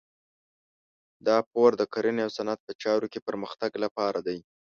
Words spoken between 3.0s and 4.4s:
کې پرمختګ لپاره دی.